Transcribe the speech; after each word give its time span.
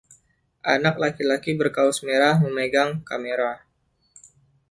Anak 0.73 0.95
laki-laki 1.03 1.51
berkaus 1.59 1.97
merah 2.07 2.33
memegang 2.45 2.89
kamera. 3.09 3.53